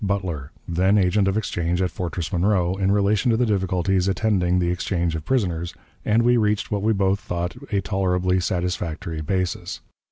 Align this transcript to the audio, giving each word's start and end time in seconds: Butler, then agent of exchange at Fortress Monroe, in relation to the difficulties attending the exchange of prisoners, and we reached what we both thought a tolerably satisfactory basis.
Butler, 0.03 0.51
then 0.67 0.97
agent 0.97 1.27
of 1.27 1.37
exchange 1.37 1.79
at 1.79 1.91
Fortress 1.91 2.33
Monroe, 2.33 2.73
in 2.73 2.91
relation 2.91 3.29
to 3.29 3.37
the 3.37 3.45
difficulties 3.45 4.07
attending 4.07 4.57
the 4.57 4.71
exchange 4.71 5.13
of 5.15 5.25
prisoners, 5.25 5.75
and 6.03 6.23
we 6.23 6.37
reached 6.37 6.71
what 6.71 6.81
we 6.81 6.91
both 6.91 7.19
thought 7.19 7.55
a 7.71 7.81
tolerably 7.81 8.39
satisfactory 8.39 9.21
basis. 9.21 9.79